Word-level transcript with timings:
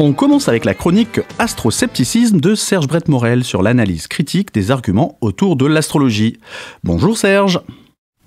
On 0.00 0.12
commence 0.12 0.48
avec 0.48 0.64
la 0.64 0.74
chronique 0.74 1.20
Astroscepticisme 1.40 2.38
de 2.38 2.54
Serge 2.54 2.86
Brett 2.86 3.08
Morel 3.08 3.42
sur 3.42 3.64
l'analyse 3.64 4.06
critique 4.06 4.54
des 4.54 4.70
arguments 4.70 5.18
autour 5.20 5.56
de 5.56 5.66
l'astrologie. 5.66 6.38
Bonjour 6.84 7.18
Serge. 7.18 7.60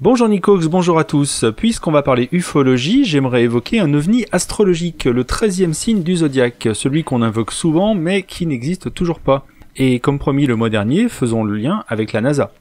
Bonjour 0.02 0.28
Nicox, 0.28 0.66
bonjour 0.66 1.00
à 1.00 1.06
tous. 1.06 1.46
Puisqu'on 1.56 1.94
va 1.94 2.04
parler 2.04 2.28
ufologie, 2.34 3.06
j'aimerais 3.06 3.44
évoquer 3.44 3.80
un 3.80 3.94
ovni 3.94 4.26
astrologique, 4.34 5.06
le 5.06 5.24
13e 5.24 5.72
signe 5.72 6.04
du 6.04 6.18
zodiaque, 6.18 6.68
celui 6.74 7.06
qu'on 7.06 7.22
invoque 7.22 7.54
souvent 7.54 7.96
mais 7.96 8.24
qui 8.24 8.46
n'existe 8.46 8.94
toujours 8.94 9.22
pas. 9.22 9.46
Et 9.78 10.02
comme 10.02 10.20
promis 10.20 10.48
le 10.48 10.58
mois 10.58 10.70
dernier, 10.70 11.08
faisons 11.08 11.46
le 11.46 11.56
lien 11.56 11.86
avec 11.88 12.12
la 12.12 12.20
NASA. 12.20 12.52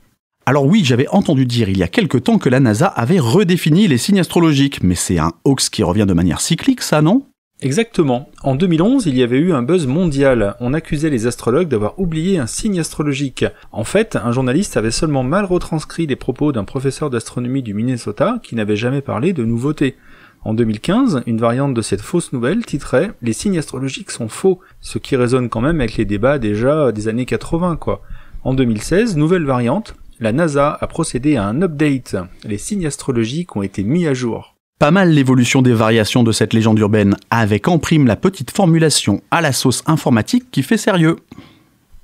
Alors 0.47 0.67
oui, 0.67 0.83
j'avais 0.85 1.09
entendu 1.09 1.47
dire 1.47 1.69
il 1.69 1.79
y 1.79 1.83
a 1.83 1.89
quelque 1.89 2.17
temps 2.17 2.39
que 2.39 2.49
la 2.49 2.61
NASA 2.61 2.87
avait 2.87 3.19
redéfini 3.19 3.89
les 3.89 3.99
signes 3.99 4.21
astrologiques, 4.21 4.85
mais 4.85 4.95
c'est 4.95 5.19
un 5.19 5.33
hoax 5.43 5.69
qui 5.69 5.83
revient 5.83 6.07
de 6.07 6.15
manière 6.15 6.41
cyclique, 6.41 6.81
ça, 6.81 7.03
non? 7.03 7.25
Exactement. 7.63 8.31
En 8.43 8.55
2011, 8.55 9.05
il 9.05 9.19
y 9.19 9.23
avait 9.23 9.39
eu 9.39 9.53
un 9.53 9.63
buzz 9.63 9.87
mondial. 9.87 10.57
On 10.61 10.73
accusait 10.73 11.11
les 11.11 11.27
astrologues 11.27 11.69
d'avoir 11.69 11.99
oublié 12.01 12.39
un 12.39 12.47
signe 12.47 12.81
astrologique. 12.81 13.45
En 13.71 13.85
fait, 13.85 14.17
un 14.17 14.33
journaliste 14.33 14.79
avait 14.79 14.91
seulement 14.91 15.25
mal 15.25 15.45
retranscrit 15.45 16.07
les 16.07 16.17
propos 16.17 16.53
d'un 16.53 16.65
professeur 16.65 17.11
d'astronomie 17.11 17.63
du 17.63 17.75
Minnesota 17.75 18.41
qui 18.43 18.55
n'avait 18.55 18.77
jamais 18.77 19.03
parlé 19.03 19.35
de 19.35 19.45
nouveautés. 19.45 19.97
En 20.43 20.55
2015, 20.55 21.23
une 21.27 21.37
variante 21.37 21.75
de 21.75 21.83
cette 21.83 22.01
fausse 22.01 22.33
nouvelle 22.33 22.65
titrait 22.65 23.13
Les 23.21 23.35
signes 23.35 23.59
astrologiques 23.59 24.11
sont 24.11 24.31
faux, 24.31 24.61
ce 24.81 24.97
qui 24.97 25.15
résonne 25.15 25.51
quand 25.51 25.61
même 25.61 25.81
avec 25.81 25.99
les 25.99 26.07
débats 26.07 26.39
déjà 26.39 26.93
des 26.93 27.09
années 27.09 27.27
80 27.27 27.77
quoi. 27.77 28.01
En 28.43 28.55
2016, 28.55 29.19
nouvelle 29.19 29.45
variante, 29.45 29.95
la 30.19 30.33
NASA 30.33 30.79
a 30.81 30.87
procédé 30.87 31.37
à 31.37 31.45
un 31.45 31.61
update. 31.61 32.17
Les 32.45 32.57
signes 32.57 32.87
astrologiques 32.87 33.55
ont 33.55 33.63
été 33.63 33.83
mis 33.83 34.07
à 34.07 34.15
jour. 34.15 34.57
Pas 34.81 34.91
mal 34.91 35.11
l'évolution 35.11 35.61
des 35.61 35.75
variations 35.75 36.23
de 36.23 36.33
cette 36.33 36.55
légende 36.55 36.79
urbaine, 36.79 37.15
avec 37.29 37.69
en 37.69 37.79
prime 37.79 38.07
la 38.07 38.17
petite 38.17 38.51
formulation 38.51 39.21
à 39.31 39.43
la 39.43 39.53
sauce 39.53 39.83
informatique 39.85 40.51
qui 40.51 40.63
fait 40.63 40.79
sérieux. 40.79 41.17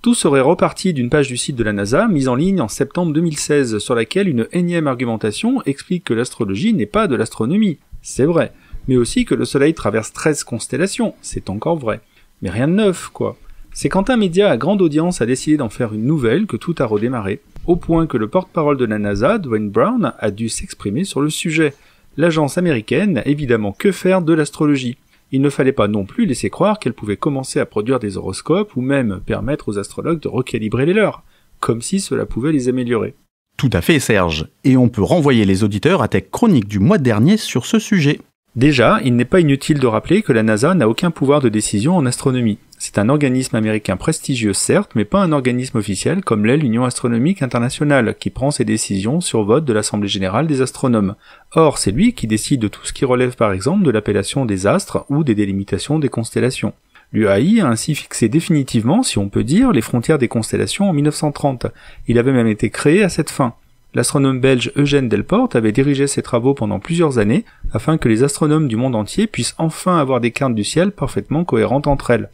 Tout 0.03 0.13
serait 0.13 0.43
reparti 0.43 0.93
d'une 0.93 1.09
page 1.09 1.29
du 1.29 1.39
site 1.39 1.57
de 1.57 1.65
la 1.65 1.73
NASA 1.73 2.07
mise 2.07 2.29
en 2.29 2.35
ligne 2.35 2.61
en 2.61 2.69
septembre 2.69 3.15
2016 3.15 3.79
sur 3.79 3.95
laquelle 3.95 4.29
une 4.29 4.47
énième 4.53 4.89
argumentation 4.89 5.63
explique 5.65 6.05
que 6.05 6.13
l'astrologie 6.13 6.75
n'est 6.75 6.85
pas 6.85 7.07
de 7.07 7.17
l'astronomie. 7.17 7.79
C'est 8.03 8.27
vrai. 8.27 8.53
Mais 8.89 8.99
aussi 8.99 9.25
que 9.25 9.35
le 9.35 9.47
Soleil 9.47 9.73
traverse 9.73 10.13
13 10.13 10.45
constellations. 10.45 11.15
C'est 11.23 11.49
encore 11.49 11.79
vrai. 11.79 12.03
Mais 12.43 12.51
rien 12.51 12.69
de 12.69 12.75
neuf, 12.75 13.09
quoi. 13.09 13.39
C'est 13.73 13.89
quand 13.89 14.11
un 14.11 14.19
média 14.19 14.51
à 14.51 14.59
grande 14.59 14.83
audience 14.83 15.23
a 15.23 15.27
décidé 15.27 15.57
d'en 15.57 15.71
faire 15.71 15.95
une 15.95 16.05
nouvelle 16.05 16.45
que 16.45 16.59
tout 16.59 16.75
a 16.79 16.85
redémarré, 16.85 17.41
au 17.65 17.77
point 17.77 18.07
que 18.07 18.19
le 18.19 18.29
porte-parole 18.29 18.77
de 18.77 18.85
la 18.85 18.99
NASA, 18.99 19.39
Dwayne 19.39 19.71
Brown, 19.71 20.13
a 20.19 20.31
dû 20.31 20.51
s'exprimer 20.51 21.05
sur 21.05 21.23
le 21.23 21.31
sujet 21.31 21.73
l'agence 22.17 22.59
américaine 22.59 23.15
n'a 23.15 23.27
évidemment 23.27 23.73
que 23.73 23.93
faire 23.93 24.23
de 24.23 24.33
l'astrologie. 24.33 24.97
Il 25.33 25.41
ne 25.41 25.51
fallait 25.51 25.73
pas 25.73 25.89
non 25.89 26.05
plus 26.05 26.27
laisser 26.27 26.51
croire 26.51 26.79
qu'elle 26.79 26.93
pouvait 26.93 27.17
commencer 27.17 27.59
à 27.59 27.67
produire 27.67 27.99
des 27.99 28.17
horoscopes 28.17 28.77
ou 28.77 28.81
même 28.81 29.21
permettre 29.27 29.69
aux 29.69 29.79
astrologues 29.79 30.21
de 30.21 30.29
recalibrer 30.29 30.87
les 30.87 30.95
leurs, 30.95 31.23
comme 31.61 31.83
si 31.83 32.01
cela 32.01 32.27
pouvait 32.27 32.53
les 32.53 32.69
améliorer. 32.69 33.15
Tout 33.57 33.71
à 33.73 33.81
fait, 33.81 33.99
Serge. 33.99 34.49
Et 34.65 34.77
on 34.77 34.89
peut 34.89 35.03
renvoyer 35.03 35.45
les 35.45 35.65
auditeurs 35.65 36.03
à 36.03 36.09
tes 36.09 36.23
chroniques 36.23 36.69
du 36.69 36.79
mois 36.79 36.99
dernier 36.99 37.37
sur 37.37 37.67
ce 37.67 37.79
sujet. 37.79 38.21
Déjà, 38.55 39.01
il 39.05 39.17
n'est 39.17 39.25
pas 39.25 39.41
inutile 39.41 39.81
de 39.81 39.87
rappeler 39.87 40.23
que 40.23 40.33
la 40.33 40.43
NASA 40.43 40.75
n'a 40.75 40.89
aucun 40.89 41.11
pouvoir 41.11 41.41
de 41.41 41.49
décision 41.49 41.97
en 41.97 42.07
astronomie. 42.07 42.59
C'est 42.97 43.03
un 43.03 43.11
organisme 43.11 43.57
américain 43.57 43.99
prestigieux 43.99 44.55
certes, 44.55 44.93
mais 44.95 45.05
pas 45.05 45.21
un 45.21 45.33
organisme 45.33 45.77
officiel 45.77 46.25
comme 46.25 46.47
l'est 46.47 46.57
l'Union 46.57 46.87
astronomique 46.87 47.43
internationale, 47.43 48.15
qui 48.19 48.31
prend 48.31 48.51
ses 48.51 48.65
décisions 48.65 49.21
sur 49.21 49.45
vote 49.45 49.67
de 49.67 49.75
l'Assemblée 49.75 50.09
générale 50.09 50.47
des 50.47 50.63
astronomes. 50.63 51.15
Or, 51.53 51.77
c'est 51.77 51.91
lui 51.91 52.15
qui 52.15 52.27
décide 52.27 52.63
de 52.63 52.69
tout 52.69 52.87
ce 52.87 52.95
qui 52.95 53.05
relève 53.05 53.37
par 53.37 53.53
exemple 53.53 53.85
de 53.85 53.91
l'appellation 53.91 54.47
des 54.47 54.67
astres 54.67 55.05
ou 55.11 55.25
des 55.25 55.35
délimitations 55.35 55.99
des 55.99 56.09
constellations. 56.09 56.73
L'UAI 57.13 57.61
a 57.61 57.69
ainsi 57.69 57.95
fixé 57.95 58.31
définitivement, 58.31 59.03
si 59.03 59.19
on 59.19 59.29
peut 59.29 59.45
dire, 59.45 59.73
les 59.73 59.83
frontières 59.83 60.17
des 60.17 60.29
constellations 60.29 60.89
en 60.89 60.95
1930. 60.95 61.67
Il 62.09 62.19
avait 62.19 62.33
même 62.33 62.47
été 62.47 62.71
créé 62.71 63.03
à 63.03 63.11
cette 63.11 63.29
fin. 63.29 63.53
L'astronome 63.93 64.41
belge 64.41 64.73
Eugène 64.75 65.11
Delporte 65.11 65.55
avait 65.55 65.71
dirigé 65.71 66.07
ses 66.07 66.23
travaux 66.23 66.55
pendant 66.55 66.81
plusieurs 66.81 67.19
années 67.19 67.45
afin 67.75 67.99
que 67.99 68.09
les 68.09 68.23
astronomes 68.23 68.69
du 68.69 68.77
monde 68.77 68.97
entier 68.97 69.27
puissent 69.27 69.55
enfin 69.59 69.99
avoir 69.99 70.23
des 70.23 70.31
cartes 70.31 70.55
du 70.55 70.65
ciel 70.65 70.93
parfaitement 70.93 71.45
cohérentes 71.45 71.89
entre 71.89 72.09
elles. 72.09 72.31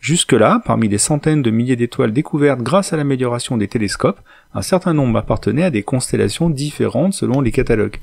Jusque-là, 0.00 0.62
parmi 0.64 0.88
les 0.88 0.98
centaines 0.98 1.42
de 1.42 1.50
milliers 1.50 1.76
d'étoiles 1.76 2.12
découvertes 2.12 2.60
grâce 2.60 2.92
à 2.92 2.96
l'amélioration 2.96 3.56
des 3.56 3.68
télescopes, 3.68 4.20
un 4.54 4.62
certain 4.62 4.94
nombre 4.94 5.18
appartenaient 5.18 5.64
à 5.64 5.70
des 5.70 5.82
constellations 5.82 6.50
différentes 6.50 7.14
selon 7.14 7.40
les 7.40 7.52
catalogues. 7.52 7.98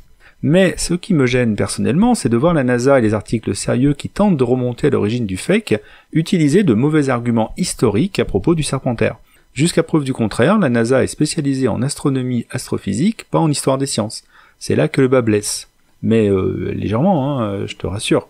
Mais 0.45 0.73
ce 0.77 0.93
qui 0.93 1.13
me 1.13 1.25
gêne 1.25 1.55
personnellement, 1.55 2.15
c'est 2.15 2.27
de 2.27 2.35
voir 2.35 2.53
la 2.53 2.65
NASA 2.65 2.99
et 2.99 3.01
les 3.01 3.13
articles 3.13 3.55
sérieux 3.55 3.93
qui 3.93 4.09
tentent 4.09 4.35
de 4.35 4.43
remonter 4.43 4.87
à 4.87 4.89
l'origine 4.89 5.25
du 5.25 5.37
fake 5.37 5.79
utiliser 6.11 6.63
de 6.63 6.73
mauvais 6.73 7.07
arguments 7.07 7.53
historiques 7.55 8.19
à 8.19 8.25
propos 8.25 8.53
du 8.53 8.63
Serpentaire. 8.63 9.15
Jusqu'à 9.53 9.83
preuve 9.83 10.03
du 10.03 10.11
contraire, 10.11 10.59
la 10.59 10.69
NASA 10.69 11.01
est 11.01 11.07
spécialisée 11.07 11.69
en 11.69 11.81
astronomie 11.81 12.45
astrophysique, 12.49 13.25
pas 13.31 13.39
en 13.39 13.49
histoire 13.49 13.77
des 13.77 13.85
sciences. 13.85 14.25
C'est 14.59 14.75
là 14.75 14.89
que 14.89 14.99
le 14.99 15.07
bas 15.07 15.21
blesse. 15.21 15.69
Mais 16.01 16.27
euh, 16.27 16.73
légèrement, 16.75 17.39
hein, 17.39 17.65
je 17.65 17.75
te 17.75 17.87
rassure. 17.87 18.27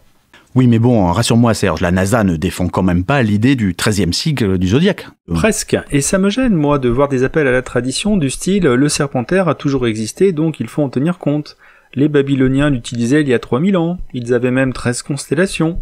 Oui, 0.56 0.68
mais 0.68 0.78
bon, 0.78 1.12
rassure-moi 1.12 1.56
Serge, 1.56 1.82
la 1.82 1.92
NASA 1.92 2.24
ne 2.24 2.36
défend 2.36 2.68
quand 2.68 2.84
même 2.84 3.04
pas 3.04 3.24
l'idée 3.24 3.56
du 3.56 3.74
13e 3.74 4.12
cycle 4.12 4.60
du 4.60 4.68
zodiaque. 4.68 5.08
Presque. 5.34 5.76
Et 5.90 6.02
ça 6.02 6.20
me 6.20 6.30
gêne, 6.30 6.54
moi, 6.54 6.78
de 6.78 6.90
voir 6.90 7.08
des 7.08 7.24
appels 7.24 7.48
à 7.48 7.52
la 7.52 7.64
tradition 7.64 8.18
du 8.18 8.30
style 8.30 8.66
le 8.66 8.90
serpentaire 8.90 9.48
a 9.48 9.56
toujours 9.56 9.88
existé, 9.88 10.32
donc 10.32 10.60
il 10.60 10.68
faut 10.68 10.84
en 10.84 10.90
tenir 10.90 11.18
compte. 11.18 11.58
Les 11.96 12.08
Babyloniens 12.08 12.70
l'utilisaient 12.70 13.22
il 13.22 13.28
y 13.28 13.34
a 13.34 13.40
3000 13.40 13.78
ans, 13.78 13.98
ils 14.14 14.34
avaient 14.34 14.52
même 14.52 14.74
13 14.74 15.02
constellations. 15.02 15.80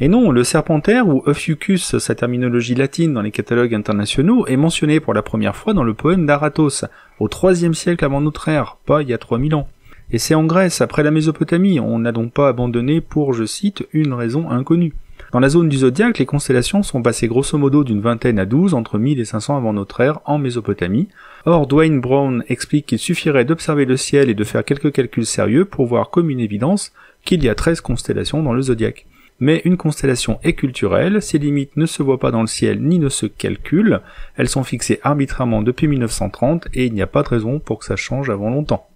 Et 0.00 0.08
non, 0.08 0.30
le 0.30 0.44
serpentaire, 0.44 1.08
ou 1.08 1.22
Ophiuchus, 1.26 1.98
sa 1.98 2.14
terminologie 2.14 2.74
latine 2.74 3.14
dans 3.14 3.22
les 3.22 3.30
catalogues 3.30 3.74
internationaux, 3.74 4.46
est 4.46 4.56
mentionné 4.56 5.00
pour 5.00 5.14
la 5.14 5.22
première 5.22 5.56
fois 5.56 5.74
dans 5.74 5.84
le 5.84 5.94
poème 5.94 6.26
d'Aratos, 6.26 6.84
au 7.18 7.28
3 7.28 7.54
siècle 7.74 8.04
avant 8.04 8.20
notre 8.20 8.48
ère, 8.48 8.78
pas 8.86 9.02
il 9.02 9.08
y 9.08 9.14
a 9.14 9.18
3000 9.18 9.54
ans. 9.54 9.68
Et 10.10 10.18
c'est 10.18 10.34
en 10.34 10.44
Grèce, 10.44 10.80
après 10.80 11.02
la 11.02 11.10
Mésopotamie, 11.10 11.80
on 11.80 11.98
n'a 11.98 12.12
donc 12.12 12.32
pas 12.32 12.48
abandonné 12.48 13.00
pour, 13.00 13.32
je 13.32 13.44
cite, 13.44 13.86
une 13.92 14.12
raison 14.12 14.50
inconnue. 14.50 14.94
Dans 15.32 15.40
la 15.40 15.48
zone 15.48 15.68
du 15.68 15.78
zodiaque, 15.78 16.18
les 16.18 16.26
constellations 16.26 16.82
sont 16.82 17.02
passées 17.02 17.26
grosso 17.26 17.58
modo 17.58 17.82
d'une 17.82 18.00
vingtaine 18.00 18.38
à 18.38 18.46
douze 18.46 18.74
entre 18.74 18.98
1000 18.98 19.18
et 19.18 19.24
500 19.24 19.56
avant 19.56 19.72
notre 19.72 20.00
ère 20.00 20.20
en 20.26 20.38
Mésopotamie. 20.38 21.08
Or, 21.44 21.66
Dwayne 21.66 22.00
Brown 22.00 22.44
explique 22.48 22.86
qu'il 22.86 23.00
suffirait 23.00 23.44
d'observer 23.44 23.84
le 23.84 23.96
ciel 23.96 24.30
et 24.30 24.34
de 24.34 24.44
faire 24.44 24.64
quelques 24.64 24.92
calculs 24.92 25.26
sérieux 25.26 25.64
pour 25.64 25.86
voir 25.86 26.10
comme 26.10 26.30
une 26.30 26.38
évidence 26.38 26.92
qu'il 27.24 27.42
y 27.42 27.48
a 27.48 27.54
13 27.54 27.80
constellations 27.80 28.42
dans 28.42 28.52
le 28.52 28.62
zodiaque. 28.62 29.06
Mais 29.40 29.60
une 29.64 29.76
constellation 29.76 30.38
est 30.44 30.52
culturelle, 30.52 31.20
ses 31.20 31.38
limites 31.38 31.76
ne 31.76 31.86
se 31.86 32.04
voient 32.04 32.20
pas 32.20 32.30
dans 32.30 32.42
le 32.42 32.46
ciel 32.46 32.80
ni 32.80 33.00
ne 33.00 33.08
se 33.08 33.26
calculent, 33.26 34.00
elles 34.36 34.48
sont 34.48 34.62
fixées 34.62 35.00
arbitrairement 35.02 35.62
depuis 35.62 35.88
1930 35.88 36.68
et 36.74 36.86
il 36.86 36.94
n'y 36.94 37.02
a 37.02 37.08
pas 37.08 37.24
de 37.24 37.28
raison 37.28 37.58
pour 37.58 37.80
que 37.80 37.84
ça 37.84 37.96
change 37.96 38.30
avant 38.30 38.50
longtemps. 38.50 38.88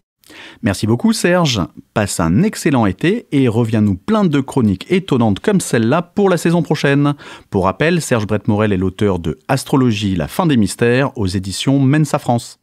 Merci 0.62 0.87
beaucoup 0.87 1.12
Serge, 1.12 1.61
passe 1.94 2.21
un 2.21 2.43
excellent 2.43 2.87
été 2.87 3.27
et 3.33 3.49
reviens-nous 3.49 3.97
plein 3.97 4.25
de 4.25 4.41
chroniques 4.41 4.87
étonnantes 4.91 5.41
comme 5.41 5.61
celle-là 5.61 6.03
pour 6.03 6.28
la 6.28 6.37
saison 6.37 6.62
prochaine. 6.62 7.15
Pour 7.50 7.65
rappel, 7.65 8.00
Serge 8.00 8.27
Brett 8.27 8.49
Morel 8.49 8.72
est 8.72 8.77
l'auteur 8.77 9.19
de 9.19 9.39
Astrologie, 9.49 10.16
la 10.16 10.28
fin 10.28 10.47
des 10.47 10.56
mystères 10.56 11.16
aux 11.16 11.27
éditions 11.27 11.78
Mensa 11.78 12.19
France. 12.19 12.61